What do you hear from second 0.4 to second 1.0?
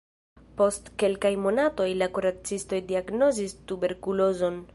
Post